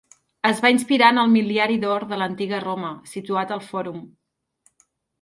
[0.51, 4.05] Es va inspirar en el Mil·liari d'or de l'antiga Roma, situat al fòrum.